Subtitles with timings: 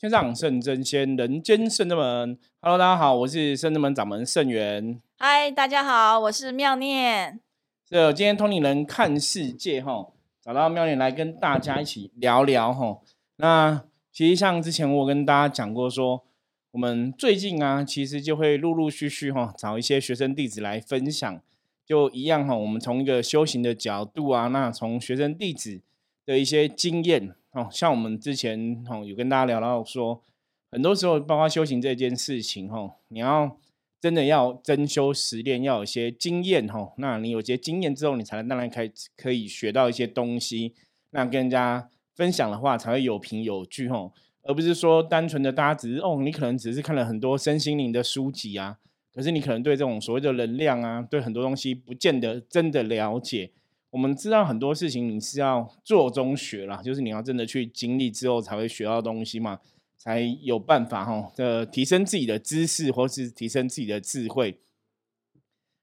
[0.00, 2.38] 天上圣真仙，人间圣真门。
[2.62, 4.98] Hello，大家好，我是圣真门掌门圣元。
[5.18, 7.38] 嗨，大家好，我是妙念。
[7.84, 10.06] 这今天通灵人看世界哈，
[10.40, 13.00] 找到妙念来跟大家一起聊聊哈。
[13.36, 16.24] 那其实像之前我跟大家讲过说。
[16.72, 21.42] 我们最近啊，其实就会陆陆续续哈，找一些学生弟子来分享，
[21.84, 22.56] 就一样哈。
[22.56, 25.82] 我们从一个修行的角度啊，那从学生弟子
[26.30, 30.22] 的一些经验哦，像我们之前哈有跟大家聊到说，
[30.70, 33.58] 很多时候包括修行这件事情哈，你要
[34.00, 36.92] 真的要真修实练，要有些经验哈。
[36.98, 40.72] 那你有些经验之后，你才能当然可以可以学到一些东西，
[41.10, 44.12] 那跟人家分享的话才会有凭有据哈。
[44.44, 48.78] 而不是说单纯的大家只是哦，你可能只是看了很多身心灵的书籍啊，
[49.12, 53.50] 可是你可能对这种所谓的能量啊，对很多东西不见得真的了解。
[53.90, 59.58] 我们知道很多事情你是要做中学啦，就是你要真的去经历之后才会学到东西嘛，
[59.98, 64.58] 才有办法哈的提升自己的知识或是提升自己的智慧。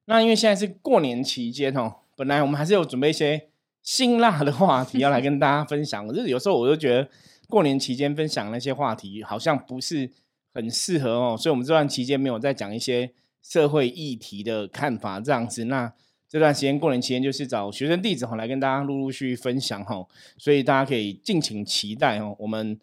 [0.05, 3.49] 那因为现在是过年期间哦，本来我们还是有准备一些
[3.83, 7.09] 辛辣的话题要来跟大家分享，就是有时候我就觉得。
[7.49, 10.11] 过年期间分享那些话题好像不是
[10.53, 15.63] 很适合哦，所以我们这段期间没有再讲一些社会议题的看法这样子。
[15.63, 15.93] 那
[16.29, 20.05] 这段时间过年期间就是找学生弟子哈来跟大家陆陆续续分享哈，
[20.37, 22.35] 所以大家可以敬请期待哦。
[22.37, 22.77] 我们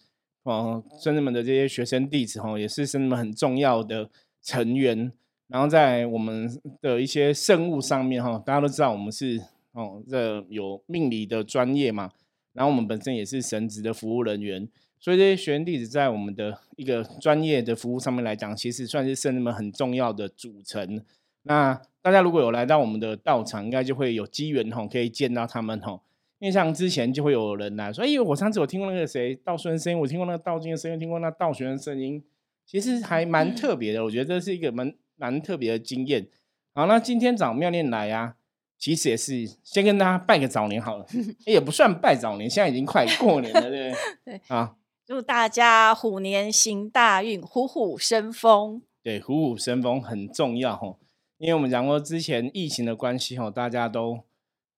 [0.44, 4.08] 哦，孙子们的这些学生弟子哈也是孙子们很重要的
[4.42, 5.12] 成员。
[5.46, 6.50] 然后在我们
[6.80, 9.40] 的一些圣物上面哈，大家都知道我们是
[9.72, 12.10] 哦这有命理的专业嘛。
[12.54, 14.66] 然后我们本身也是神职的服务人员，
[14.98, 21.02] 所以这些学生弟子在我们的一个专业的服务上面来讲，其实算是圣人们很重要的组成。
[21.44, 26.02] 那大家如果有来到我们的道场，应该就会有机缘吼，可以见到他们吼。
[26.40, 32.22] 因为像之前就会有人来说：“哎，我上次我听过那个谁道顺的声音，我听过那个道经的声音，听过那道玄的声音，
[32.66, 34.04] 其实还蛮特别的。
[34.04, 36.26] 我觉得这是一个蛮蛮特别的经验。”
[36.74, 38.34] 好，那今天找妙念来啊。
[38.76, 41.06] 其实也是先跟大家拜个早年好了，
[41.46, 43.94] 也不算拜早年，现在已经快过年了，对不对？
[44.38, 44.74] 对啊，
[45.06, 48.82] 祝大家虎年行大运，虎虎生风。
[49.02, 50.98] 对，虎虎生风很重要吼，
[51.44, 54.20] 因为我们讲过之前疫情的关系吼，大家都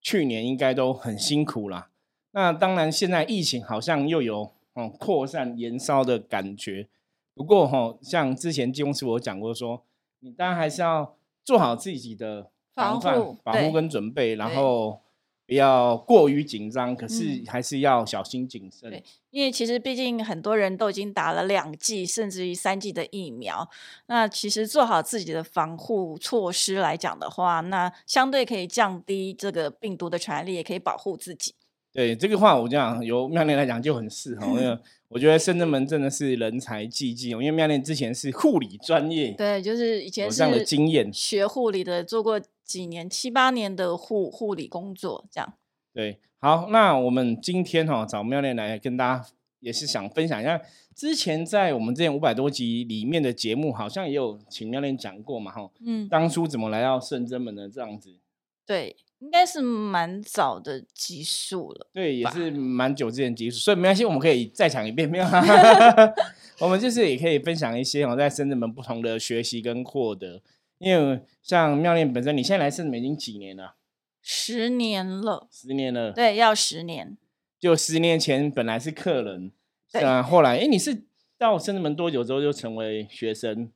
[0.01, 1.91] 去年应该都很辛苦啦。
[2.33, 6.89] 那当然现在疫情好像又有哦扩散延烧的感觉，
[7.35, 9.85] 不过吼，像之前金公司我讲过说，
[10.19, 12.51] 你当然还是要做好自己的。
[12.75, 15.01] 防范、防护跟准备，然后
[15.47, 18.91] 不要过于紧张，可是还是要小心谨慎。
[18.91, 23.69] 对，因为其实毕竟很多人都已经打了两剂，甚至于三剂的疫苗。
[24.07, 31.55] 那其实做好自己的防护措施来讲的话，那相对可以降低这个病毒的传染力，也可以保护自己。
[31.93, 34.77] 对这个话，我讲由妙念来讲就很适合，因为
[35.09, 37.41] 我觉得深圳门真的是人才济济哦。
[37.41, 42.43] 因为妙念之前是护理专业，对，就是以前有这样的经验，学护理的，做过。
[42.67, 45.55] 几年七八年的护护理工作，这样
[45.95, 46.19] 对。
[46.39, 49.27] 好，那我们今天哈找妙恋来跟大家，
[49.61, 50.61] 也是想分享一下，
[50.95, 58.19] 之前在我们之前五百多集里面的节目，好像也有请妙恋讲过嘛，哈，嗯，当初怎么来到圣真门的这样子？
[58.67, 65.25] 对，应该是蛮早的集数了，对，也是蛮久之前集数，所以没关系，我们可以再讲一遍，没有？
[66.61, 70.43] 我们就是也可以分享一些我，在圣真门不同的学习跟获得。
[70.79, 73.77] 因为像妙恋本身，你现在来圣门已经几年了？
[74.21, 75.49] 十年了。
[75.51, 76.13] 十年了。
[76.13, 77.17] 对，要十年。
[77.59, 79.51] 就十年前本来是客人，
[79.91, 81.05] 对啊，后来哎，你是
[81.39, 83.71] 到圣门多久之后就成为学生？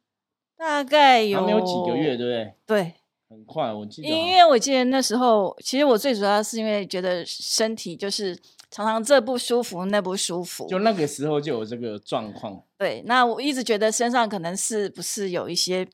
[0.59, 2.55] 大概有没有几个月，对不对？
[2.66, 2.94] 对，
[3.31, 4.09] 很快，我记得。
[4.09, 8.38] 因为我记得那时候，其实我最主要是因为觉得身体就是
[8.71, 12.62] 常常这不舒服那不舒服，就那个时候就有这个状况。
[12.77, 15.88] 对，那我一直觉得身上可能是不是有一些。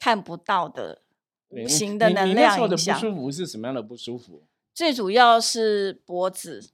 [0.00, 1.02] 看不到的
[1.50, 2.98] 无形的能量影响。
[2.98, 4.42] 不舒服是什么样的不舒服？
[4.74, 6.70] 最主要是脖子，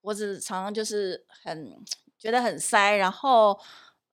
[0.00, 1.76] 脖子常常就是很
[2.16, 3.58] 觉得很塞，然后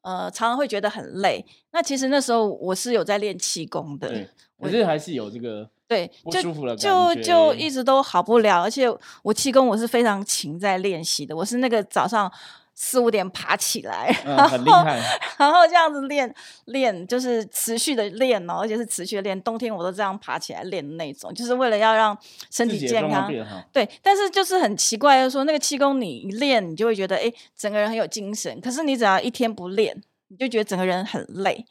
[0.02, 1.46] 呃常常会觉得很累。
[1.72, 4.28] 那其实那时候我是有在练气功的，
[4.60, 8.64] 可是还是有这个对不舒服的就就一直都好不了。
[8.64, 8.88] 而且
[9.22, 12.32] 我气功我是非常勤在练习的，我是那个早上。
[12.80, 14.14] 四五点爬起来，
[14.48, 15.02] 很厉害，
[15.36, 16.32] 然后这样子练
[16.66, 19.42] 练，就是持续的练哦，而且是持续的练。
[19.42, 22.16] 冬天我都这样爬起来练的那种，就是为了要让
[22.52, 23.34] 身体健康。
[23.74, 28.62] 对，但是就是很奇怪，就是说那个气功你一练，你就会觉得哎，整个人很有精神。
[28.62, 31.66] 可是你只要一天不练，你就觉得整个人很累，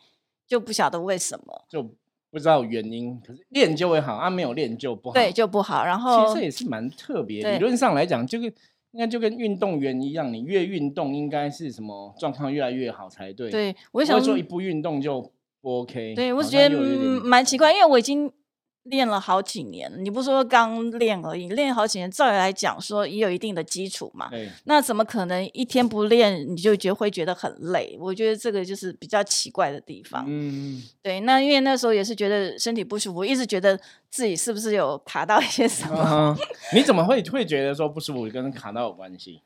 [0.48, 1.84] 就不晓得为什么，就
[2.32, 3.22] 不知道原因。
[3.24, 5.84] 可是练就会好，啊，没有练就不好，对，就不好。
[5.84, 8.52] 然后其实也是蛮特别，理论上来讲，就是。
[8.96, 13.50] 应该就跟运动员一样，你越运动，应该是什么状况越来越好才对。
[13.50, 15.20] 对，我想说一不运动就
[15.60, 16.14] 不 OK。
[16.14, 18.32] 对，我觉得蛮奇怪，因为我已经。
[18.86, 24.30] 练了好几年，你不说刚练而已，练好几年，照理来讲说也有一定的基础嘛。
[24.64, 27.96] 那怎么可能一天不练你就觉会觉得很累？
[28.00, 30.24] 我觉得这个就是比较奇怪的地方。
[30.26, 31.20] 嗯，对。
[31.20, 33.78] 那因为那时候也是觉得身体不舒服，一直觉得
[34.10, 36.36] 自己是不是有卡到一些什么？
[36.74, 39.42] 你怎么会会觉得说不舒服跟卡到有关系？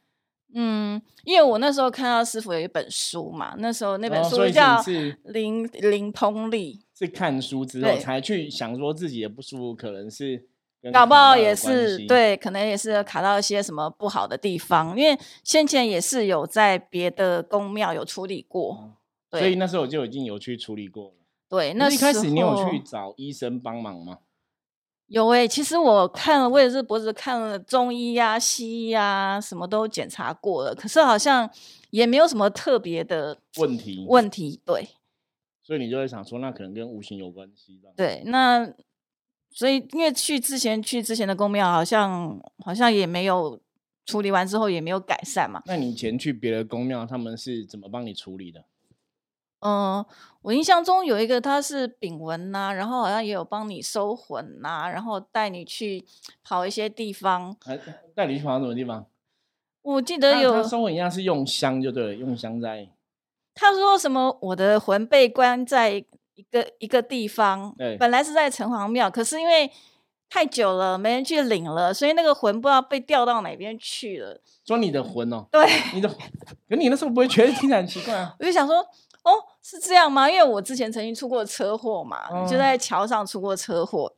[0.55, 4.76] 嗯，因为我那时候看到师傅有一本书嘛，那时候那本书叫
[5.25, 6.81] 《灵灵通力》。
[6.99, 10.47] 是看书之后才去想说自己的不舒服，可能是
[10.93, 14.99] 搞不好也是对，可能也是卡到一些什么不好的地方。
[14.99, 18.97] 因为先前也是有在别的宫庙有处理过，
[19.31, 21.14] 所以那时候我就已经有去处理过了。
[21.49, 24.19] 对，那一开始你有去找医生帮忙吗？
[25.11, 31.51] 有诶，其实我看了，我也是脖子看了中医呀、西医呀，什么都检查过了，可是好像
[31.91, 34.07] 也没有什么特别的问题。
[34.09, 34.89] 问题对，
[35.65, 37.81] 所以你就会想说，那可能跟无形有关系。
[37.97, 38.73] 对，那
[39.51, 43.61] 所以因为去之前去之前的公庙，好像好像也没有
[44.07, 45.61] 处理完之后也没有改善嘛。
[45.67, 48.65] 那你以前去别的公庙，他们是怎么帮你处理的？
[49.62, 50.03] 嗯，
[50.41, 56.03] 我印象中有一个他是丙文呐，然后好像也有帮你收魂呐，然后带你去
[56.43, 57.55] 跑一些地方。
[58.15, 59.05] 带你去跑什么地方？
[59.83, 62.89] 我记得有收魂一样是用香就对了，用香在。
[63.55, 64.39] 他说什么？
[64.41, 69.71] 我的魂被关在一个一个地方，本来是在城隍庙，可是因为
[70.31, 74.41] 太久了没人去领了，所以那个魂不知道被调到哪边去了。
[74.67, 75.47] 说你的魂哦？
[75.53, 76.09] 对，你的。
[76.67, 78.35] 可你那时候不会觉得听起来很奇怪啊？
[78.39, 78.87] 我就想说。
[79.23, 80.31] 哦，是这样吗？
[80.31, 84.15] 因为我之前曾经出过车祸嘛，就在桥上出过车祸。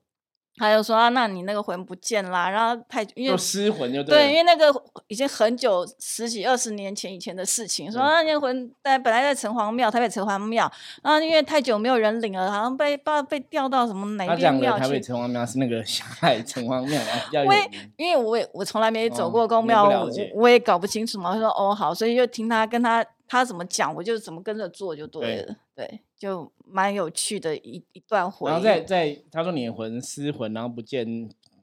[0.59, 4.71] 他就说啊，那你那个魂不见啦，然后太因为失魂就对，因为那个
[5.09, 10.71] 已经很久十几二十年前以前的事情，说那那魂在本来在城隍庙，台北城隍庙，
[11.03, 14.85] 然后因为太久没有人领了，好像被不知道被调到什么哪边庙去。
[14.85, 17.01] 台北城隍庙是那个 下海城隍庙，
[17.33, 21.33] 因为因为我也我从来没走过公庙，我我也搞不清楚嘛。
[21.33, 26.01] 他说哦好，所以就听他跟他他怎么讲，我就怎么跟着做就对了，对。
[26.19, 28.53] 就蛮有趣的一一段回忆。
[28.53, 31.07] 然后在在他说你的魂失魂，然后不见，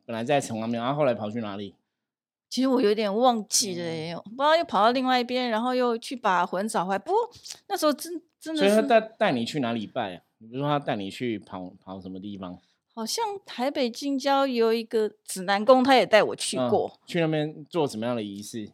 [0.03, 1.75] 本来在城隍庙，然后后来跑去哪里？
[2.49, 6.97] 其实我有点忘记了，不知道又跑到另外一边，然后又去把魂找回来。
[6.97, 7.19] 不过
[7.67, 8.61] 那时候真真的。
[8.61, 10.23] 所以他带带你去哪里拜啊？
[10.39, 12.57] 你不是说他带你去跑跑什么地方？
[12.95, 16.99] 好像台北近郊有一个指南宫，他也带我去过。
[17.05, 18.71] 去那边做什么样的仪式？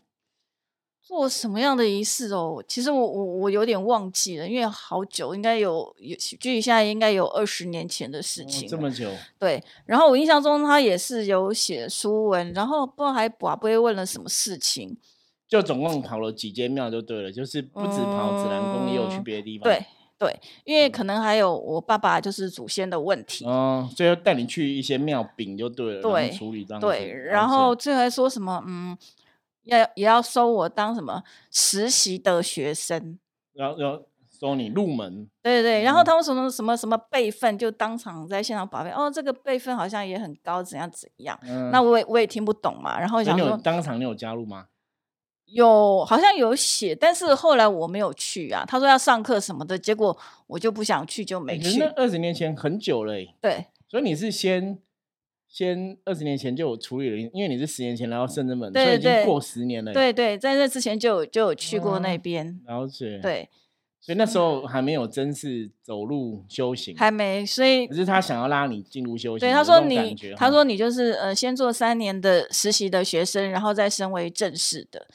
[1.05, 2.63] 做什么样的仪式哦？
[2.67, 8.67] 其实我我我有点忘记了，因为好久，应该有有距离现在应该有二十年前的事情。
[8.67, 9.07] 这么久？
[9.37, 9.63] 对。
[9.85, 14.97] 然后我印象中他也是有写书文，然后不知道还不会问了什么事情。
[15.47, 19.63] 就总共跑了几间庙就对了，就是不止跑紫兰宫，也有去别的地方。
[19.65, 19.85] 对
[20.17, 23.45] 对，因为可能还有我爸爸就是祖先的问题。
[23.45, 26.81] 哦，所以带你去一些庙饼就对了，对处理这样。
[26.81, 28.63] 对，然后最后还说什么？
[28.65, 28.97] 嗯。
[29.65, 33.19] 要也要收我当什么实习的学生，
[33.53, 34.01] 要要
[34.39, 35.27] 收你入门。
[35.41, 38.89] 对对然后他们什么什么什么辈分，就当场在现场报备。
[38.91, 41.39] 哦，这个辈分好像也很高，怎样怎样。
[41.71, 42.99] 那我也我也听不懂嘛。
[42.99, 44.67] 然后想说，当场你有加入吗？
[45.45, 48.65] 有，好像有写，但是后来我没有去啊。
[48.67, 51.79] 他说要上课什么的，结果我就不想去，就没去。
[51.79, 53.67] 那二十年前很久了，对。
[53.87, 54.79] 所以你是先。
[55.55, 59.93] 先二十年前就有处理了，因为你是十年前来到圣真门，所以已经过十年了。
[59.93, 62.59] 对对，在那之前就有就有去过那边。
[62.67, 63.19] 了解。
[63.19, 63.47] 对，
[64.01, 67.45] 所以那时候还没有真是走路修行，还没。
[67.45, 69.47] 所以可是他想要拉你进入修行。
[69.47, 75.07] 对，他说你，他说你就是呃，先做三年的实习的学生，然后再升为正式的。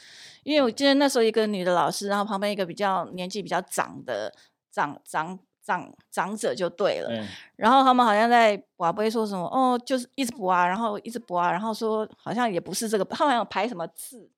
[0.42, 4.32] 因为我记得那时候一个女的老师，然后旁边一个比较年纪比较长的
[4.72, 5.38] 长长。
[5.70, 7.08] 长长者就对了，
[7.54, 14.28] 然后他们好像在不会说什么哦，就是一直补啊，然后一直补啊，然后说好像也不是这个，他们有排什么字，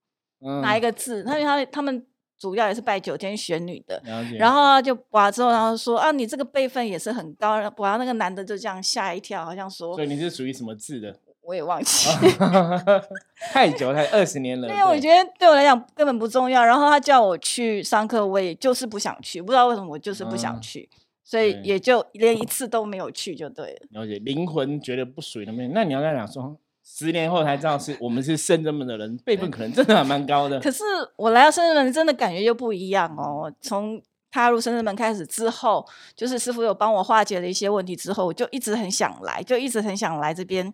[0.60, 1.24] 哪一个字？
[1.24, 2.04] 他他他们
[2.38, 4.02] 主要也是拜九天玄女的，
[4.36, 11.16] 然后就补之后，然后说啊，你这个辈分也是很高，补完那个男的就这样吓一跳，好像说，所以你是属于什么字的？
[11.42, 12.08] 我也忘记，
[13.50, 14.68] 太久太二十年了。
[14.68, 20.88] 因为我觉得对我来讲根本不重要，然后他叫我去上课，我也就是不想去，不知道为什么我就是不想去。
[21.24, 24.02] 所以也就连一次都没有去就对了。
[24.02, 25.70] 了解，灵魂觉得不属于那边。
[25.72, 30.58] 那你要再讲说，十年后才知道是我们是圣人们的人，辈分可能真的还蛮高的。
[30.60, 30.82] 可是
[31.16, 33.52] 我来到圣人门，真的感觉又不一样哦。
[33.60, 35.86] 从踏入圣人门开始之后，
[36.16, 40.72] 就是师傅有帮我化解了一些问题之后，我就一直很想来，就一直很想来这边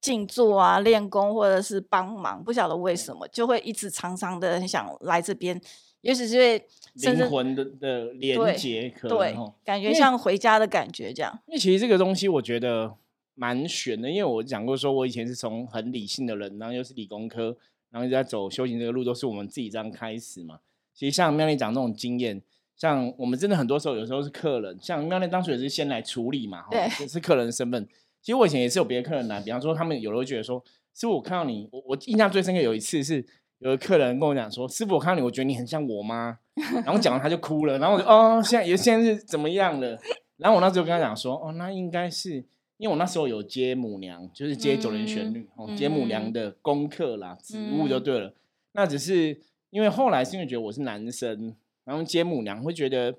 [0.00, 5.60] 静坐啊、练功或者是帮忙，不晓得为什么就会一直常常的很想来这边，
[6.02, 6.62] 也许是
[6.94, 11.36] 灵魂的的连接，可能感觉像回家的感觉这样。
[11.46, 12.94] 因为其实这个东西我觉得
[13.34, 17.56] 蛮玄的，因为我讲过说，我以前是从很理性的人，然后又是理工科，
[17.90, 20.60] 然后一直在走修行这个路，都是我们自己这样开始嘛。
[20.92, 22.42] 其实像妙丽讲那种经验。
[22.74, 27.86] 像我们真的很多时候，有时候是客人，像妙丽当初也是先来处理嘛，对，是客人的身份。
[28.20, 30.60] 其实我以前也是有别的客人来，比方说他们有时候觉得说，
[30.92, 33.24] 师傅我看到你，我我印象最深刻有一次是
[33.62, 36.36] 有个客人跟我讲说，师傅我看到你，我觉得你很像我妈，
[36.84, 39.98] 然后讲完他就哭了，然后我就哦，现在也现在是怎么样了？
[40.36, 42.44] 然后我那时候跟他讲说，哦，那应该是
[42.78, 48.34] 因为我那时候有接母娘，就是接九连旋律，哦，接母娘的功课啦，职务就对了。
[48.72, 49.40] 那只是
[49.70, 51.54] 因为后来是因为觉得我是男生。
[51.84, 53.12] 然后接母娘会觉得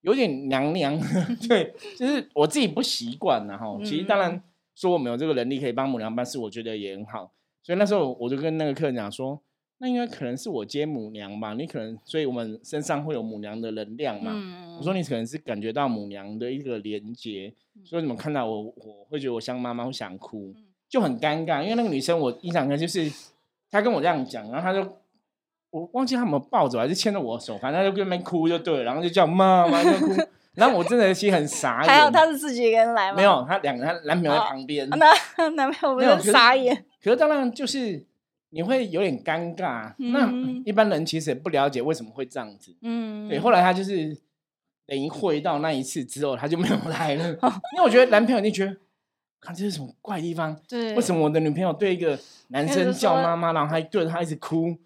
[0.00, 0.98] 有点娘娘，
[1.48, 4.42] 对，就是我自己不习惯然后其实当然
[4.74, 7.30] 说我们有这个能力可以帮母娘办事，我觉得也很好。
[7.62, 9.40] 所以那时候我就跟那个客人讲说，
[9.78, 14.32] 那应该可能是我接母娘吧，你可能所以我们身上会有母娘的能量嘛。
[14.78, 17.52] 我说你可能是感觉到母娘的一个连接，
[17.84, 20.54] 所以你们看到我我会觉得我像妈妈会想哭，
[20.88, 21.62] 就很尴尬。
[21.62, 23.10] 因为那个女生我印象中就是
[23.70, 24.98] 她跟我这样讲，然后她就。
[25.70, 30.14] 我忘记他们抱着还是牵着我手，反正就跟那边哭就对了，然后就叫妈妈就哭，
[30.54, 31.86] 然后我真的其实很傻 眼。
[31.86, 33.16] 还有她是自己一个人来吗？
[33.18, 34.88] 没有，他两个他男朋友在旁边。
[34.88, 34.96] 那
[35.56, 36.74] 男朋友没有傻眼。
[37.04, 38.02] 可是当然就是
[38.50, 39.92] 你会有点尴尬。
[39.98, 40.32] 那
[40.64, 42.74] 一般人其实也不了解为什么会这样子。
[42.82, 43.28] 嗯。
[43.28, 44.16] 对，后来他就是
[44.86, 47.28] 等于会到那一次之后，他就没有来了。
[47.28, 48.76] 因为我觉得男朋友就觉得，
[49.40, 50.58] 看这是什么怪地方？
[50.68, 50.94] 对。
[50.94, 54.76] 为什么我的女朋友对一个男生叫妈妈，然后还对着他一直哭？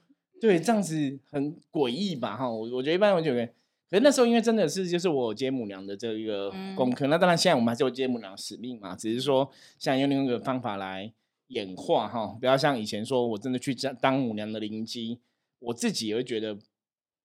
[0.41, 2.37] 对，这样子很诡异吧？
[2.37, 3.47] 哈，我我觉得一般我觉得，
[3.89, 11.13] 可是那时候因为真的是就是我接母娘的这一个功课，那当然现在我们还是有接母娘使命嘛，只是说现在用另一个方法来
[11.53, 15.19] 演化哈，不要像以前说我真的去当当母娘的灵机，
[15.59, 16.59] 我自己也会觉得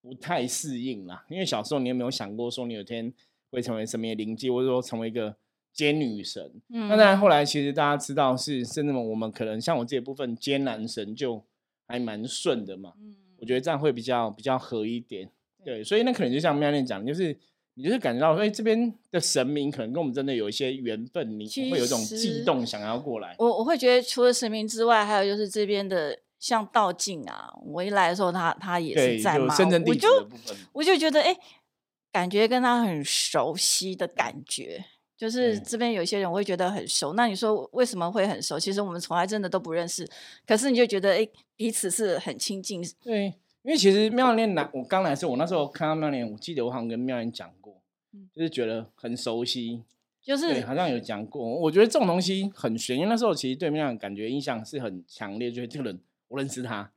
[0.02, 1.26] 不太适应啦。
[1.30, 3.14] 因为小时候你有没有想过说你有天
[3.52, 5.36] 会成为什么灵机，或者说成为一个
[5.74, 6.62] 奸女神？
[6.70, 11.44] 嗯那当然后来其实大家知道是甚至我们可能像我这部分奸男神就。
[11.90, 15.32] 还蛮顺的嘛，嗯，我觉得这样会比较比较合一点，
[15.64, 17.34] 对，所以那可能就像妙念讲，就是
[17.78, 23.36] 你就是感觉到，哎，这边的神明可能跟我们真的有一些缘分，你会有一种悸动，想要过来。
[23.38, 29.56] 我我会觉得除了神明之外，还有就是这边的像道静啊，我一来的时候，他他也是在嘛，
[29.86, 30.10] 我就
[30.74, 31.38] 我就觉得哎，
[32.12, 34.84] 感觉跟他很熟悉的感觉。
[35.16, 38.60] 就是这边有一些人我会觉得很熟，那你说为什么会很熟？
[38.60, 40.08] 其实我们从来真的都不认识，
[40.46, 42.84] 可是你就觉得哎，彼此是很亲近。
[43.02, 43.34] 对，
[43.68, 47.76] 因为其实妙莲来，我刚来的时候，我那时候看到妙莲，我记得我好像跟妙莲讲过，
[48.34, 49.84] 就是觉得很熟悉，
[50.24, 51.46] 就是好像有讲过。
[51.46, 56.90] 我觉得这种东西很玄，因为那时候其实对妙莲感觉印象是很强烈，觉得这个人我认识他。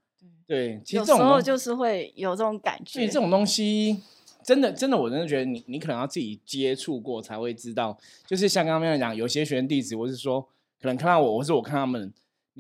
[0.47, 2.93] 对，其实这种就是会有这种感觉。
[2.93, 4.01] 所以这种东西。
[4.45, 7.99] 真的，真的，我真的觉得你，你可能要自己接触过才会知道。
[8.27, 10.41] 就是像刚刚那样讲，有些学员弟子，我是说，
[10.81, 12.11] 可能看到我，或是我看他们，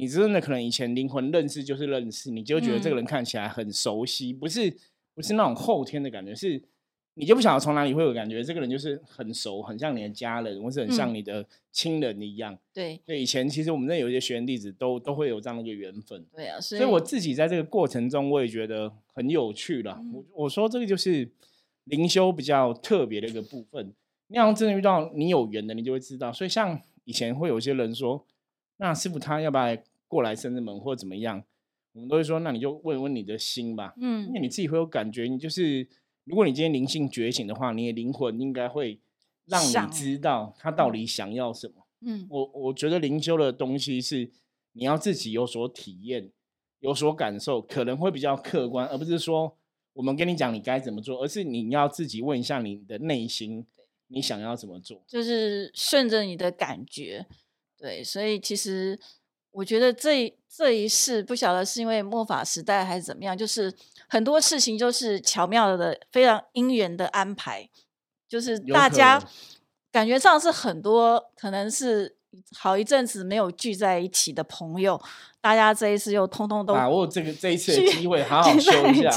[0.00, 4.74] 你真的可能以前灵魂认识就是认识，你就觉得这个人看起来很熟悉，不是
[5.14, 6.62] 不是那种后天的感觉，是
[7.14, 12.58] 你就不晓得从哪里会有感觉，这个人就是很熟，很像你的家人，或是很像你的亲人一样。
[12.72, 16.24] 对，对，以前其实我们那有一些学员弟子都都会有这样的一个缘分。
[16.34, 20.02] 对啊，所以我自己在这个过程中，我也觉得很有趣了。
[20.14, 21.30] 我我说这个就是。
[21.84, 23.92] 灵修比较特别的一个部分，
[24.28, 26.30] 那样真的遇到你有缘的，你就会知道。
[26.32, 28.24] 所以像以前会有些人说，
[28.76, 29.76] 那师傅他要不要
[30.10, 31.44] 过来深圳门或者怎么样，
[31.92, 33.94] 我们都会说，那你就问问你的心吧。
[34.00, 35.86] 嗯，因为你自己会有感觉，你就是
[36.24, 38.98] 如果你今天灵性觉醒的话，你的灵魂应该会
[39.46, 41.86] 让你知道他到底想要什么。
[42.00, 44.30] 嗯，我我觉得灵修的东西是
[44.72, 46.32] 你要自己有所体验、
[46.80, 49.56] 有所感受，可能会比较客观，而不是说。
[49.92, 53.66] 我们跟你讲你该怎么做，而是你要自己问一下你的内心，
[54.06, 57.26] 你想要怎么做，就是顺着你的感觉。
[57.76, 58.98] 对，所以其实
[59.52, 63.72] 我觉得这这一世不晓得是因为末法时代还是怎么样，就是
[64.08, 67.68] 很多事情就是巧妙的、非常因缘的安排，
[68.28, 69.22] 就是大家
[69.90, 72.16] 感觉上是很多可能是
[72.56, 75.00] 好一阵子没有聚在一起的朋友，
[75.40, 79.10] 大家这一次又通通都把握这个这一次的机会，好好修一下。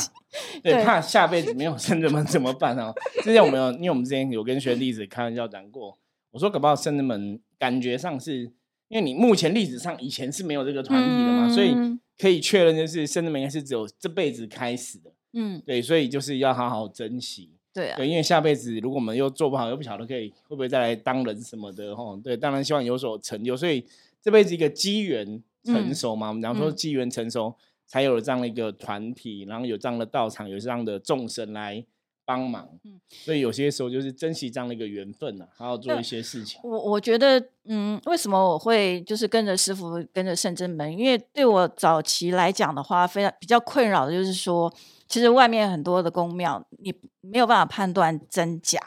[0.64, 2.92] 对，怕下辈子没有圣人门怎么办啊？
[3.22, 5.96] 之前我们有，因为我们之前有跟学弟子开玩笑讲过，
[6.32, 8.52] 我说搞不好圣人门感觉上是
[8.90, 11.76] 因为你目前历史上以前是没有这个团体的嘛，所以
[12.18, 15.12] 可以确认就是圣人门应该是只有这辈子开始的。
[15.34, 17.50] 嗯，对，所以就是要好好珍惜。
[17.74, 22.16] 对啊，对，因为下辈子如果我们又做不好，又不晓得可以会不会再来当人什么的哈。
[22.24, 23.84] 对，当然希望有所成就，所以
[24.22, 27.56] 这辈子一个机缘成熟嘛，我们讲说机缘成熟
[27.88, 31.84] 才有了这样的一个团体，然后有这样的道场，有这样的众生来。
[32.26, 36.60] 帮忙，嗯，所以有些时候就是珍惜这样的一个缘分呢，还要做一些事情。
[36.64, 40.98] 我我觉得，嗯，为什么我会就是跟着师傅，跟着圣真门？
[40.98, 44.74] 因为对我早期来讲的话，非常比较困扰的就是说，
[45.08, 48.80] 其实外面很多的宫庙，你没有办法判断真假，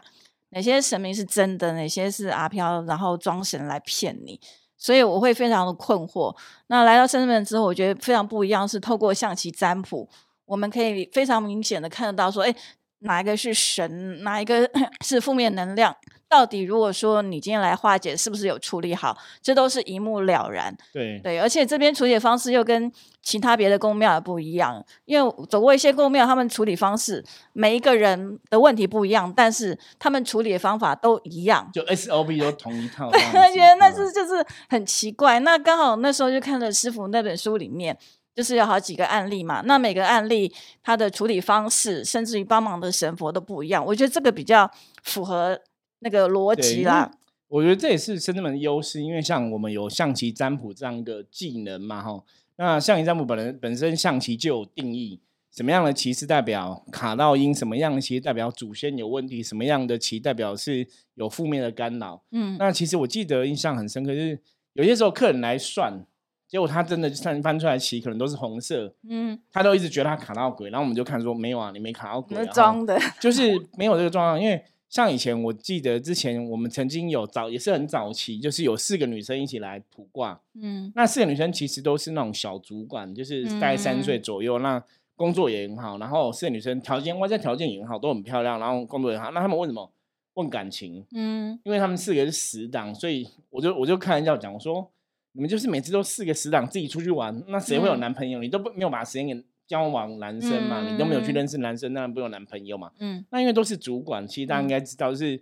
[0.51, 4.41] 哪些神明是真的，哪些是阿飘，然后装神来骗你，
[4.79, 6.35] 所以我会非常的困惑。
[6.69, 10.09] 那来到圣真门之后，我觉得非常不一样，是透过象棋占卜，
[10.47, 12.57] 我们可以非常明显的看得到，说，哎。
[13.01, 14.69] 哪一个是神，哪一个
[15.05, 15.95] 是负面能量？
[16.29, 19.17] 到底如果说你今天来化解，是不是有处理好？
[19.41, 20.77] 这都是一目了然。
[20.93, 22.91] 对对，而且这边处理方式又跟
[23.23, 33.09] 其他别的宫庙也不一样，因为走过一些宫庙，他们处理方式每一个人的问题不一样，但是他们处理的方法都一样，就 SOP 都同一套。
[33.09, 35.39] 对，我觉得那是就是很奇怪。
[35.39, 37.97] 那刚好那时候就看了师傅那本书里面。
[38.37, 40.53] 就是有好几个案例嘛，那每个案例
[40.83, 43.83] 它的处理方式，甚至于帮忙的神佛都不一样。
[43.83, 44.71] 我觉得这个比较
[45.03, 45.59] 符合
[46.01, 47.11] 那个逻辑啦。
[47.49, 52.23] 我觉得这也是深圳门的优势，因为像我们有象棋占卜这样一个技能嘛，哈。
[52.57, 55.19] 那象棋占卜本人本身象棋就有定义，
[55.51, 62.23] 什么样的棋是代表卡到音，什么样的棋代表祖先有问题，什么样的棋代表是有负面的干扰。
[62.33, 64.39] 嗯，那其实我记得印象很深刻，就是
[64.75, 66.05] 有些时候客人来算。
[66.49, 74.41] 结果他真的翻翻出来棋可能都是红色，嗯，他都一直觉得他卡到鬼，然后我们就看说没有啊，你没卡到鬼，装的，就是没有这个状况。
[74.41, 84.81] 因为像以前我记得之前我们曾经有早也是很早期，就是有四个女生一起来卜卦，嗯，那四个女生其实都是那种小主管，就是大概三岁左右，那
[85.17, 89.33] 工作也很好，然后四个女生条件外在条件也很好，都很漂亮，然后工作也好。
[89.33, 89.91] 那他们问什么？
[90.35, 94.89] 问感情，嗯，因为他们四个是死党，所以我就我就看人家讲我说。
[95.37, 98.41] 你们就是每次都四个死党自己出去玩，那谁会有男朋友？
[98.41, 100.89] 你都不没有把时间给交往男生嘛？
[100.91, 102.91] 你都没有去认识男生，当然不有男朋友嘛。
[103.01, 105.39] 嗯，那因为都是主管，其实大家应该知道，就是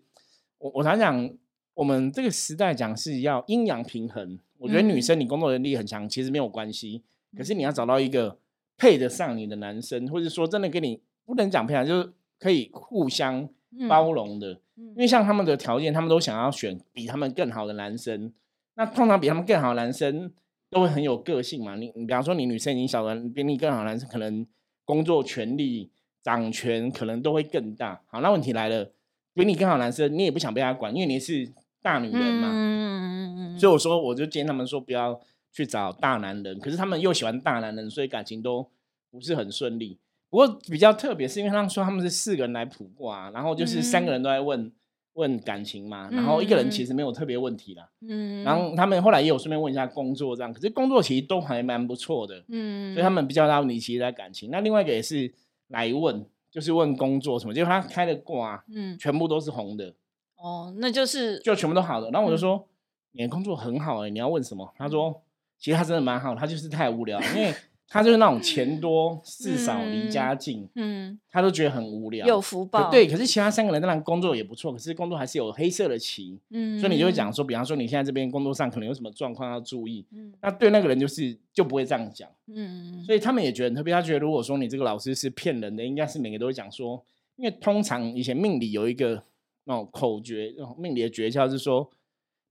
[0.58, 1.30] 我我常讲，
[1.74, 4.36] 我们这个时代讲是要阴阳平衡。
[4.58, 7.02] 我觉得女生你工作能力很强，其实没有关系。
[7.36, 8.36] 可是你要找到一个
[8.76, 13.48] 配得上你的男生，或者说真的跟你不能讲配上，就是可以互相
[13.88, 14.58] 包容的。
[14.76, 18.32] 因为像他们的条件，他们都想要选比他们更好的男生。
[18.76, 20.32] 那通常比他们更好的男生
[20.70, 21.76] 都会很有个性嘛？
[21.76, 24.46] 你你比方说你女生已经小了比你更好的男生可能
[24.84, 28.02] 工作权力掌权可能都会更大。
[28.06, 28.90] 好，那问题来了，
[29.32, 32.50] 比你更好男生你也不想被他管，因为你是大女人嘛。
[32.50, 35.20] 嗯嗯嗯所以我说，我就建议他们说不要
[35.52, 38.68] 去找大男人，可是他们又喜欢大男人，所以感情都
[39.10, 40.00] 不是很顺利。
[40.28, 44.72] 不过比较特别是因为他们说他们是四个人来卜卦，然后就是三个人都在问。
[45.14, 47.88] 问感情嘛，然后一个人其实没有特别问题啦。
[48.06, 52.44] 嗯，然后他们后来也有顺便问一下工作这样，可是工作其实都还蛮不错的。
[52.48, 54.50] 嗯，所以他们比较大问题其实在感情。
[54.50, 55.32] 那另外一个也是
[55.68, 59.94] 来问，就是问工作什么，结果他开的卦，嗯，全部都是红的。
[60.36, 62.10] 哦，那就是就全部都好的。
[62.10, 62.68] 然后我就说，
[63.12, 64.72] 你的工作很好哎，你要问什么？
[64.76, 65.22] 他说，
[65.58, 67.54] 其实他真的蛮好，他就是太无聊，因为。
[67.86, 72.90] 他就是那种钱多事少离家近，嗯，他都觉得很无聊，有福报。
[72.90, 87.04] 对，可是其他三个人当然工作也不错，可是工作还是有黑色的棋，嗯，所以你就会讲说，比方说你现在这边工作上可能有什么状况要注意，嗯，那对那个人就是就不会这样讲，嗯，所以他们也觉得特别，他觉得如果说你这个老师是骗人的，应该是每个都会讲说，
[87.36, 89.22] 因为通常以前命理有一个
[89.64, 91.88] 那种口诀，命理的诀窍是说，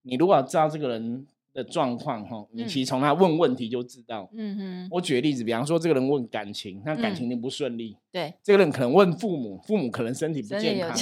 [0.03, 1.27] 你如果知道这个人。
[1.53, 4.27] 的状况哈，你其实从他问问题就知道。
[4.33, 7.95] 嗯哼，我举个例子，比方说这个人问感情，那感情一定不顺利。
[8.11, 10.97] 对，这个人可能问父母，父母可能身体不健康。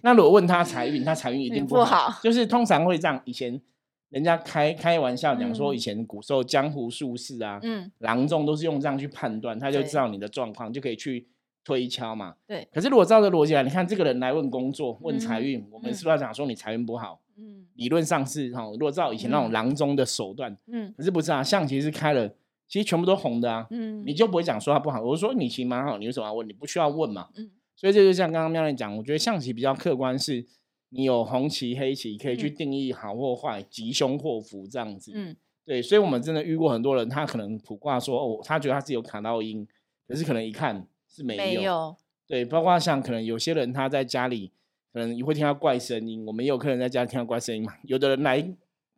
[0.00, 2.18] 那如果问他财运，他财运一定不好。
[2.22, 3.20] 就是通常会这样。
[3.26, 3.60] 以前
[4.08, 11.28] 人家开开玩笑讲说，以前古时候江湖术士啊，嗯，郎中都是用这样去判断，他就知道你的状况，就可以去
[11.62, 12.34] 推敲嘛。
[12.46, 12.66] 对。
[12.72, 17.20] 可是如果照这逻辑来，你看这个人来问工作、问财运，我们是不是要讲说你财运不好？
[17.40, 22.28] 嗯，理论上是哈，如果照以前那种郎中的手段，嗯，可是不是啊，象棋是开了，
[22.68, 25.02] 其实全部都红的啊，嗯，你就不会讲说它不好。
[25.02, 26.46] 我说你棋蛮好，你为什么要问？
[26.46, 30.46] 你不需要问嘛，嗯，所以这就像刚刚妙丽讲，我觉得象棋比较客观，是
[30.90, 39.66] 你有红棋黑棋可以去定义好或坏、吉凶祸福这样子，嗯，对，所以我们真的遇过很多人，他可能卜卦说哦，他觉得他自己有卡到音，
[40.06, 44.52] 可是可能一看是没有，对，包括像可能有些人他在家里。
[44.92, 47.74] 可能你会听到怪声音，我们也有客人在家听到怪声音嘛？
[47.84, 48.42] 有的人来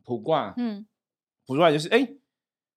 [0.03, 0.85] 卜卦，嗯，
[1.45, 2.07] 卜出来就是哎，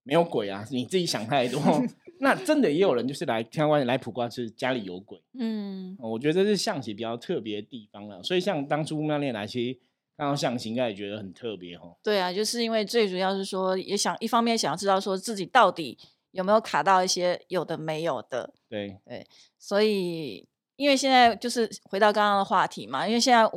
[0.03, 1.61] 没有鬼啊，你自己想太多。
[2.19, 5.21] 那真的也有人就是来听完来卜卦，是家里有鬼。
[5.39, 8.23] 嗯，我觉得这是象棋比较特别的地方了。
[8.23, 9.79] 所以像当初妙念来，其实
[10.17, 11.95] 看到象形，应该也觉得很特别哦。
[12.03, 15.99] 对啊，就是因为最主要是说，也想一方面想要知道说自己到底
[16.31, 18.55] 有没有卡到一些有的没有的。
[18.67, 19.27] 对对，
[19.59, 23.51] 所以因为现在就是回到刚刚的话题嘛，因为现在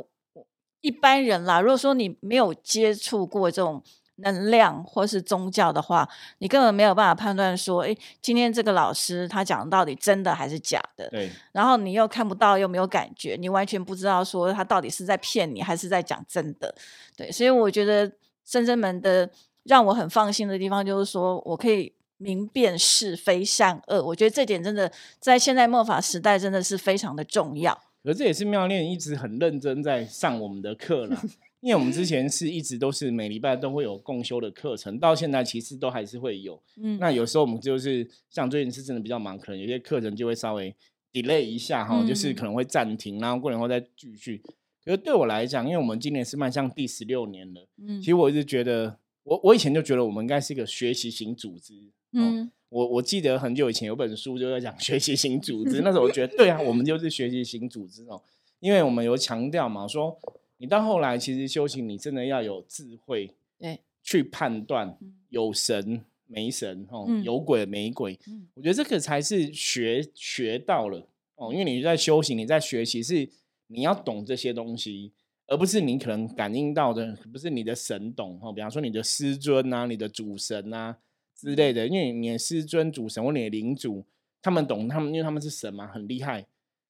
[0.80, 3.82] 一般人啦，如果说你没有接触过这种。
[4.22, 6.06] 能量或是宗教的话，
[6.40, 11.08] 你根本没有办法判断说，哎，今天这个老师他讲的到底真的还是假的？
[11.08, 11.30] 对。
[11.52, 16.74] 然后你又看不到，又没有感觉，你完全不知道说他到底是在骗你，还是在讲真的。
[17.16, 18.12] 对，所以我觉得
[18.44, 19.30] 深圳门的
[19.62, 24.04] 让我很放心的地方，就是说我可以明辨是非善恶。
[24.04, 27.76] 我觉得这点真的在现在末法时代真的是非常的重要。
[28.02, 31.20] 可这也是妙念一直很认真在上我们的课了。
[31.60, 36.58] 因为我们之前是一直都是每礼拜都会有共修的课程，到现在其实都还是会有。
[36.82, 40.74] 嗯，那有时候我们就是像最近是真的比较忙，可能有些课程就会稍微
[41.12, 44.42] delay 一下哈，就是可能会暂停，然后过年后再继续。
[44.82, 51.74] 可是对我来讲，因为我们今年是迈向第十六年了，嗯，其实我一直觉得，我我以前就觉得我们应该是一个学习型组织。
[52.12, 58.22] 嗯，我我记得很久以前有本书就在讲学习型组织，那时候我觉得对啊，我们就是学习型组织哦，
[58.60, 60.18] 因为我们有强调嘛，说。
[60.62, 64.94] 你到后来，其实修行，你真的要有智慧，对，去判断
[65.30, 68.18] 有神没神，哦，有鬼没鬼。
[68.52, 73.26] 我觉得这个才是学学到了哦，因为你在修行，你在学习，是
[73.68, 75.10] 你要懂这些东西，
[75.46, 78.52] 而不是你可能感应到的，不是你的神懂哦。
[78.52, 80.98] 比方说你的师尊啊，你的主神啊
[81.40, 84.04] 之类的，因为你的师尊、主神或你的领主，
[84.42, 86.42] 他们懂，他们因为他们是神嘛，很厉害。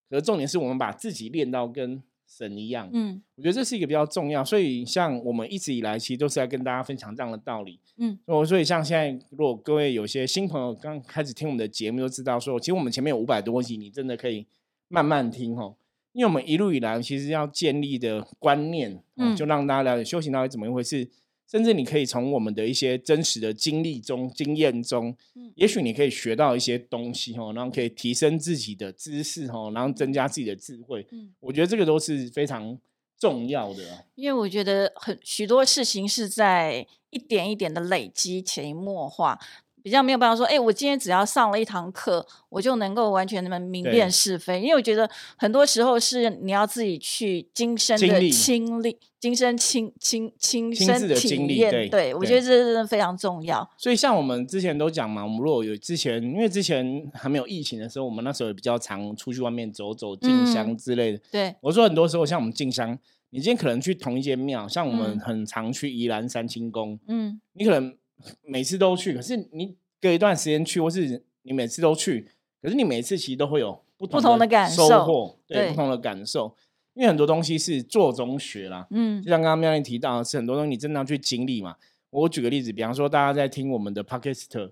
[0.09, 2.03] 可是重点是我们把自己练到跟。
[2.33, 14.47] 神一样，嗯，我觉得这是一个比较重要，所以像我们一直以来其实都是在跟大家分享这样的道理，嗯，我所以像现在如果各位有些新朋友刚开始听我们的节目，都知道说，其实我们前面有五百多集，你真的可以
[14.87, 15.75] 慢慢听哦，
[16.13, 21.11] 因为我们一路以来其实要建立的观念，嗯，就让大家了解修行到底怎么一回事。
[21.51, 31.05] 甚至你可以从我们的一些真实的经历中、经验中，嗯，也许你可以学到一些东西哦，然后可以提升自己的知识哦，然后增加自己的智慧。
[31.11, 32.79] 嗯，我觉得这个都是非常
[33.19, 34.07] 重要的。
[34.15, 39.41] 因为我觉得很许多事情是在一点一点的累积、潜移默化。
[39.83, 44.61] 比较没有办法说，哎，我今天只要上了一堂课，我就能够完全的明辨是非。
[44.61, 51.89] 因为我觉得很多时候是你要自己去亲身的经历、亲身亲亲亲身体验。
[51.89, 53.69] 对，我觉得这真的非常重要。
[53.77, 61.21] 所以像我们之前都讲嘛，我们如果有之前，因为之前还没有疫情的时候，我们那时候也比较常出去外面走走、进香之类的。
[61.31, 62.99] 对，我说很多时候像我们进香，
[63.31, 67.95] 你今天可能去同一间庙，像我们很常去宜兰三清宫，嗯，你可能。
[68.43, 72.29] 每次都去，可是你隔一段时间去，或是你每次都去，
[72.61, 76.57] 可是你每次其实都会有不同的感受，对不同的感受。
[76.95, 81.77] 因为很多东西是做中学啦，嗯，就像刚刚妙玲提到，是很多东西你真的要去经历嘛。
[82.11, 84.71] 我举个例子，比方说大家在听我们的 podcast，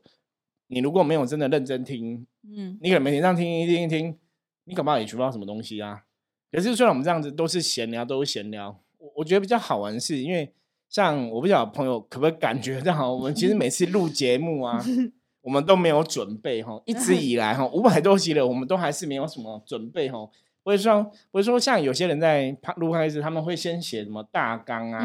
[0.66, 4.18] 你如果没有真的认真听，嗯，你可能每天这样听一听一听，
[4.64, 6.04] 你恐怕也学不到什么东西啊。
[6.50, 10.52] 可是虽然我们这样子都是闲聊，都是闲聊，我我觉得比较好玩是因为。
[10.88, 14.82] 像我不晓得朋友可不可以感觉到，我们其实每次录节目啊，
[15.42, 20.18] 我们都没有准备哈， 一直以来哈，五百多集了，我们都还是没有什么准备哈。
[20.64, 24.98] 不会说，不会说，像有些人在录开始，他们会先写什么大纲啊，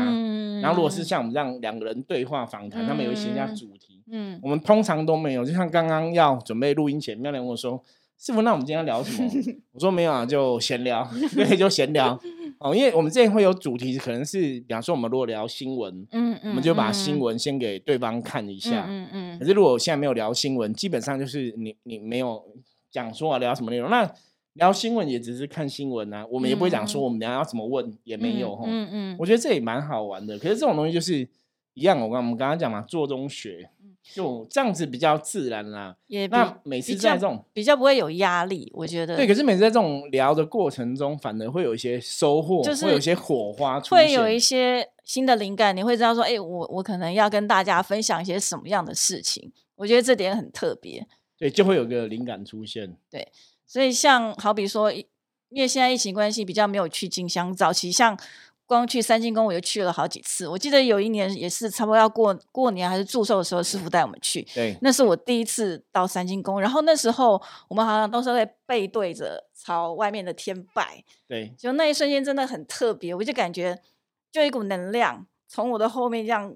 [0.62, 5.46] 然后如果是像我们这样两个人对话访谈，他们有写一下主题，嗯，我们通常都没有。
[5.46, 7.82] 就像刚刚要准备录音前，妙莲跟我说
[8.20, 9.30] ：“师傅，那我们今天聊什么？”
[9.72, 12.20] 我说：“没有啊，就闲聊，对，就闲聊。”
[12.64, 19.38] 哦，因为我们这边会有主题，可能是比方说我们如果聊新闻，嗯嗯，我们就把新闻先给对方看一下，嗯嗯。
[19.40, 22.42] 可是如果现在没有聊新闻，基本上就是你你没有
[22.90, 24.10] 讲说啊聊什么内容，那
[24.54, 29.16] 聊新闻也只是看新闻啊，我们也不会讲说我们等下要怎么问，也没有哈，嗯嗯。
[29.20, 31.28] 我觉得这也蛮好玩的，可是这种东西就是
[31.74, 33.70] 一样，我刚我们刚刚讲嘛，做中学。
[34.14, 39.26] 就这样子比较自然啦，也那每次在这种比较不会有压力，我觉得对。
[39.26, 45.76] 可是每次在这种聊的过程中，反而会有一些收获，就是会有一些火花，会有一些新的灵感。
[45.76, 49.52] 你会知道说，哎，我我可能要跟大家分享一些什么样的事情？
[49.76, 51.08] 我觉得这点很特别。
[51.38, 52.98] 对，就会有个灵感出现。
[53.10, 53.32] 对，
[53.66, 58.20] 所以像好比说，因为现在疫情关系，比较没有去进香，早期像。
[58.66, 60.48] 光去三清宫，我就去了好几次。
[60.48, 64.42] 我记得有一年也是差不多要过过年还是祝寿的时候，师傅带我们去。
[64.56, 66.60] 对，那是我第一次到三清宫。
[66.60, 71.04] 然后那时候我们好像都是在背对着朝外面的天拜。
[71.28, 73.80] 对，就那一瞬间真的很特别，我就感觉
[74.32, 76.56] 就一股能量从我的后面这样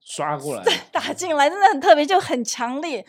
[0.00, 3.04] 刷过来，打进来，真的很特别，就很强烈。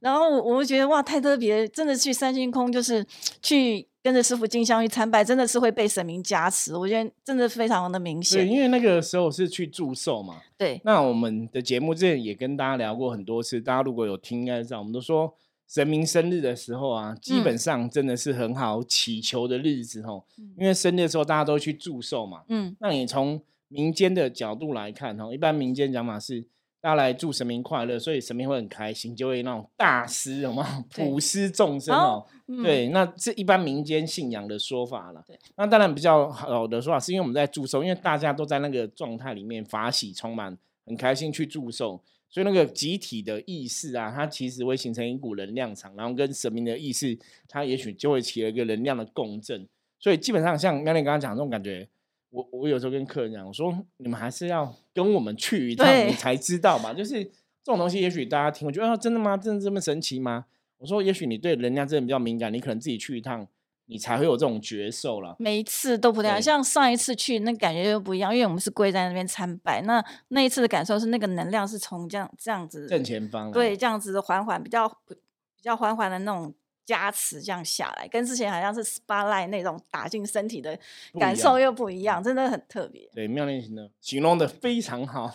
[0.00, 3.06] 然后我就觉得哇，太特别，真的去三清宫就是
[3.40, 3.88] 去。
[4.04, 6.76] 跟着师傅进香去参拜，真的是会被神明加持。
[6.76, 8.46] 我觉得真的非常的明显。
[8.46, 10.42] 对，因为那个时候是去祝寿嘛。
[10.58, 10.78] 对。
[10.84, 15.34] 那我们的节目之前也跟大家聊过很多次，大家如果有听应该知道，我们都说
[15.66, 20.22] 神明生日的时候啊，基本上真的是很好祈求的日子哦。
[20.58, 22.42] 因为生日的时候大家都去祝寿嘛。
[22.48, 22.76] 嗯。
[22.80, 26.44] 那你从民间的角度来看哦，一般民间讲法是。
[26.84, 30.84] 大家来祝神明快乐，所以神明会很开心，就会那种大施，有吗？
[30.94, 32.26] 普施众生哦。
[32.62, 35.24] 对，那这一般民间信仰的说法了。
[35.26, 47.18] 对，那当然比较好的说法，是因为我们在祝寿，因为大家都在那个状态里面，法喜充满，很开心去祝寿，所以那个集体的意识啊，它其实会形成一股能量场，然后跟神明的意识，
[47.48, 49.66] 它也许就会起了一个能量的共振。
[49.98, 51.88] 所以基本上像妙莲刚刚讲这种感觉。
[52.34, 56.92] 我我有时候跟客人讲，我说你们还是要跟我们去一趟，你才知道嘛。
[56.92, 59.36] 就是这种东西，也许大家听，我觉得啊，真的吗？
[59.36, 60.46] 真的这么神奇吗？
[60.78, 63.46] 我说，也许你对人家真的比较敏感，你可能自己去一趟，
[63.86, 65.36] 你才会有这种觉受了。
[65.38, 69.80] 每一次都不一样，像上一次去，那感觉又不一样，因为我们是跪在那边参拜。
[69.82, 76.52] 那那一次的感受是，那个能量是从这样这样子正前方，对，这样子的缓缓比较比较缓缓的那种。
[76.84, 80.78] 加持这样下来，跟之前好像是 SPA light 那种打进身体的
[81.18, 83.08] 感受又不一样，真的很特别。
[83.14, 85.32] 对，妙念型的形容的非常好。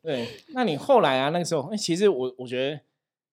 [0.00, 2.80] 对，那你后来啊，那个时候，其实我我觉得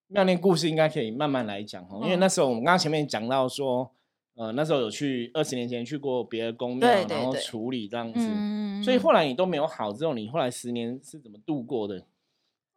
[0.07, 3.89] 妙念故事应该可以慢慢来讲哈，因为那时候我们刚刚前面讲到说，
[4.35, 12.03] 呃，那时候有去二十年前去过别的宫庙，然后处理这样子，所以后来你都没有好之后，你后来十年是怎么度过的？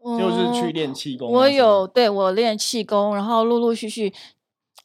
[0.04, 1.30] 就是去练气功。
[1.30, 4.12] 我有对我练气功，然后陆陆续续。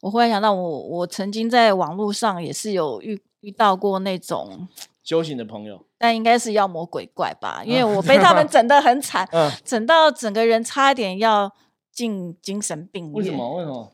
[0.00, 4.68] 我忽然想到，我我曾经在网络上也是有遇遇到过那种
[5.02, 9.28] 修行的朋友，但应该是妖魔鬼怪吧，因为我被他们整得很惨，
[9.64, 11.52] 整到整个人差一点要
[11.90, 13.12] 进精神病院。
[13.12, 13.56] 为什么？
[13.56, 13.92] 为什么？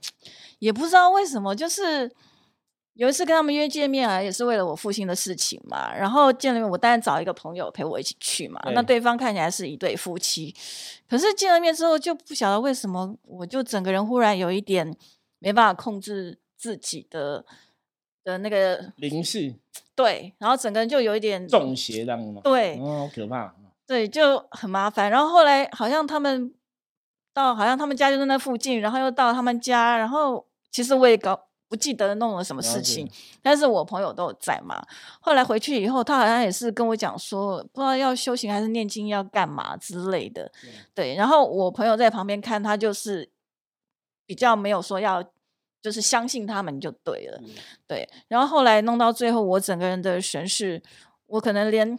[0.58, 2.10] 也不知道为什么，就是
[2.94, 5.94] 有一次跟他们约见面啊，也是为了我父亲的事情嘛。
[5.94, 8.60] 然后见了面，我当然找一个朋友陪我一起去嘛。
[8.74, 10.54] 那对方看起来是一对夫妻，
[11.08, 14.94] 可是见了面之后就不晓得为什么，我就整个人忽然有一点。
[15.44, 17.44] 没办法控制自己的
[18.24, 19.60] 的那个灵性，
[19.94, 22.40] 对，然后整个人就有一点中邪这样吗？
[22.42, 23.54] 对，哦，可怕，
[23.86, 25.10] 对，就很麻烦。
[25.10, 26.50] 然后后来好像他们
[27.34, 33.06] 到，好像他们家就在那附近，然后又到他们家，然后其实我也搞不记得弄了什么事情，
[33.42, 34.82] 但是我朋友都有在嘛。
[35.20, 40.50] 后来回去以后，他好像也是跟我讲说，不知道要修行还是念经要干嘛之类的，
[40.94, 41.14] 对。
[41.14, 43.28] 然后我朋友在旁边看，他就是
[44.24, 45.22] 比较没有说要。
[45.84, 47.38] 就是相信他们就对了，
[47.86, 48.08] 对。
[48.26, 50.82] 然后后来弄到最后，我整个人的神识，
[51.26, 51.98] 我可能连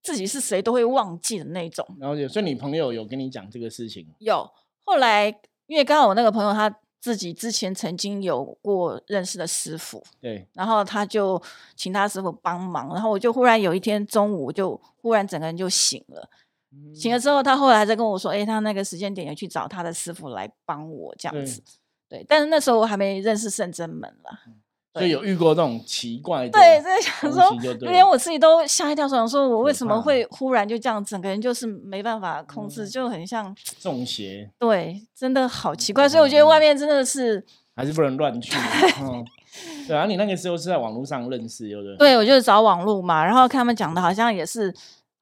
[0.00, 1.84] 自己是谁都会忘记的那种。
[1.98, 4.06] 然后，所以你朋友有跟你讲这个事情？
[4.20, 4.48] 有。
[4.84, 5.26] 后来，
[5.66, 10.46] 因为刚好我那个朋友他自己之前曾经有过认识的师傅，对。
[10.52, 11.42] 然后他就
[11.74, 16.30] 请他师傅帮忙，然后我就忽然有一天中午就忽然整个人就醒了。
[16.94, 21.60] 醒了之后，他后来在跟我说：“哎，他那个时间点也去找他的师傅来帮我这样子。”
[22.14, 24.38] 对，但是那时候我还没认识圣真门了，
[24.92, 27.42] 所以有遇过这种奇怪的，对，在想说，
[27.80, 34.48] 连我自己都吓一跳，想说我为什么会忽然就这样，整个人就是没办法控制，就很像中邪。
[34.60, 38.56] 对，真的好奇怪，所以我觉得外面真的是还是不能乱去。
[39.88, 41.96] 对啊，你那个时候是在网络上认识，有的。
[41.96, 44.72] 对，我就是找网络嘛，然后看他们讲的，好像也是，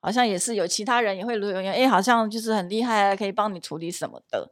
[0.02, 4.50] 好像也是有其他人也会留言，哎，好像就是很厉害，可以帮你处理什么的。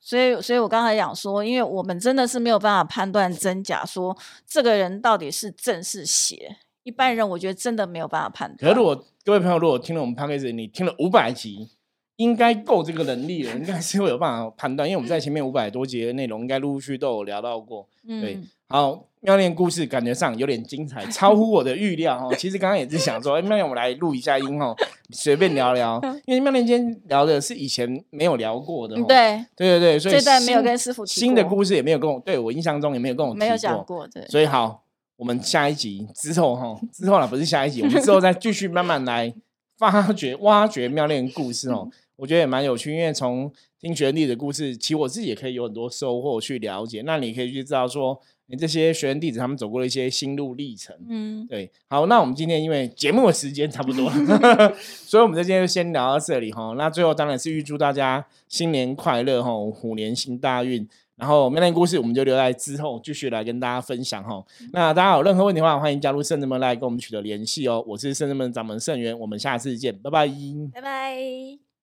[0.00, 6.56] 所以，所以我刚才讲说，因为我们真的是没有办法判断真假，说这个人到底是正是邪。
[6.82, 8.58] 一般人我觉得真的没有办法判断。
[8.58, 11.70] 可是，如果各位朋友如果听了我们 p a c k a g e 你听了五百集，
[12.16, 14.88] 应该够这个能力了，应该是会有办法判断。
[14.88, 17.88] 因为我们在前面五百多集的内容，应该陆陆续都有聊到过。
[18.06, 19.06] 对，好。
[19.24, 22.34] 妙恋故事感觉上有点精彩，超乎我的预料哦。
[22.36, 24.76] 其实刚刚也是想说，哎，妙恋，我们来录一下音哦，
[25.12, 25.98] 随便聊聊。
[26.26, 34.22] 因为妙恋今天聊的是以前没有聊过的，对，对对对，所以这段没有跟师傅新的故事也没有跟我，对我印象中也没有跟我没有讲过，对。
[34.26, 34.84] 所以好，
[35.16, 39.34] 我们下一集之后哈，之后呢不是下一集，我们之后再继续慢慢来
[39.78, 41.88] 发掘、挖掘妙恋故事哦。
[42.16, 47.02] 我觉得也蛮有趣，因为从听学弟的故事，其实我自己也可以有很多收获去了解。
[47.04, 48.20] 那你可以去知道说。
[48.46, 54.10] 你这些学员弟子他们走过了一些心路历程，嗯，对，好，那我们今天因为节目的时间差不多，
[54.76, 56.74] 所以我们今天就先聊到这里哈。
[56.76, 60.86] 那最后当然是预祝大家新年快乐哈，虎年行大运。
[61.16, 64.44] 然后明天故事我们就留在之后继续来跟大家分享哈。
[64.74, 67.82] 那大家有任何问题的话，欢迎加入圣人们来跟我们取得联系哦。
[67.88, 70.28] 我是圣人们掌门圣元，我们下次见，拜拜，
[70.70, 71.73] 拜拜。